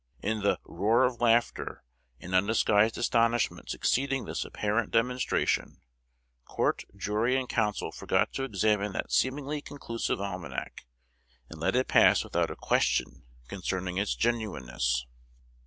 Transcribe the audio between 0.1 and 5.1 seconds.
In the "roar of laughter" and undisguised astonishment succeeding this apparent